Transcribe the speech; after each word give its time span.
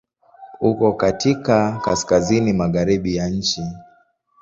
Uko 0.59 0.93
katika 0.93 1.79
Kaskazini 1.83 2.53
magharibi 2.53 3.15
ya 3.15 3.29
nchi. 3.29 3.61